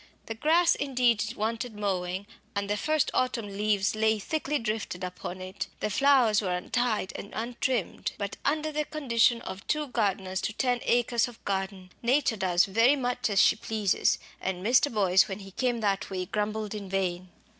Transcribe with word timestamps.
The 0.25 0.33
grass 0.33 0.73
indeed 0.73 1.35
wanted 1.35 1.75
mowing, 1.75 2.25
and 2.55 2.67
the 2.67 2.75
first 2.75 3.11
autumn 3.13 3.45
leaves 3.55 3.93
lay 3.93 4.17
thickly 4.17 4.57
drifted 4.57 5.03
upon 5.03 5.39
it; 5.41 5.67
the 5.79 5.91
flowers 5.91 6.41
were 6.41 6.55
untied 6.57 7.13
and 7.15 7.31
untrimmed. 7.35 8.13
But 8.17 8.35
under 8.43 8.71
the 8.71 8.85
condition 8.85 9.41
of 9.43 9.67
two 9.67 9.89
gardeners 9.89 10.41
to 10.41 10.53
ten 10.53 10.79
acres 10.85 11.27
of 11.27 11.45
garden, 11.45 11.91
nature 12.01 12.35
does 12.35 12.65
very 12.65 12.95
much 12.95 13.29
as 13.29 13.39
she 13.39 13.55
pleases, 13.55 14.17
and 14.41 14.65
Mr. 14.65 14.91
Boyce 14.91 15.27
when 15.27 15.37
he 15.37 15.51
came 15.51 15.81
that 15.81 16.09
way 16.09 16.25
grumbled 16.25 16.73
in 16.73 16.89
vain. 16.89 17.29